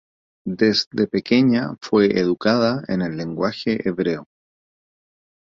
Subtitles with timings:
[0.47, 4.27] Desde pequeña fue educada en el lenguaje hebreo.